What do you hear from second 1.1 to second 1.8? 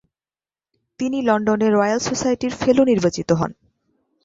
লন্ডনে